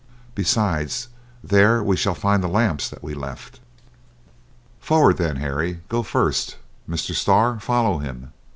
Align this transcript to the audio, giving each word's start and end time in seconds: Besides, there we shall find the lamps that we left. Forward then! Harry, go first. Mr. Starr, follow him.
Besides, 0.33 1.09
there 1.43 1.83
we 1.83 1.95
shall 1.95 2.15
find 2.15 2.41
the 2.43 2.47
lamps 2.47 2.89
that 2.89 3.03
we 3.03 3.13
left. 3.13 3.59
Forward 4.79 5.17
then! 5.17 5.35
Harry, 5.35 5.81
go 5.89 6.01
first. 6.01 6.57
Mr. 6.89 7.13
Starr, 7.13 7.59
follow 7.59 7.99
him. 7.99 8.33